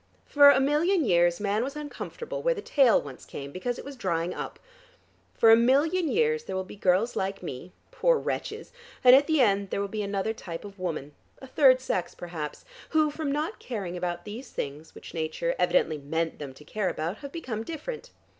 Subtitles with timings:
[0.25, 3.95] For a million years man was uncomfortable where the tail once came, because it was
[3.95, 4.57] drying up.
[5.35, 9.41] For a million years there will be girls like me, poor wretches, and at the
[9.41, 13.59] end there will be another type of woman, a third sex, perhaps, who from not
[13.59, 18.09] caring about these things which Nature evidently meant them to care about have become different.